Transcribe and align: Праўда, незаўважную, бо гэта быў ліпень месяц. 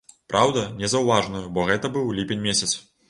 Праўда, 0.31 0.61
незаўважную, 0.79 1.41
бо 1.59 1.67
гэта 1.73 1.93
быў 1.99 2.09
ліпень 2.21 2.43
месяц. 2.49 2.73